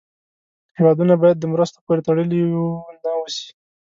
[0.77, 2.59] هېوادونه باید د مرستو پورې تړلې و
[3.03, 3.47] نه اوسي.